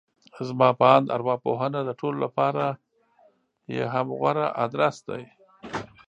[0.47, 2.63] زما په اند ارواپوهنه د ټولو لپاره
[3.75, 5.23] يې هم غوره ادرس دی.